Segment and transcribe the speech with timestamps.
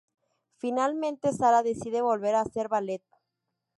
[0.57, 3.03] Finalmente Sara decide volver a hacer ballet.